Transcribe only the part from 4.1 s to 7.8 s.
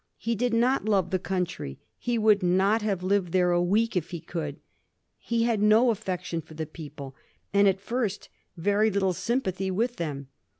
could. He had no affection for the people, and, at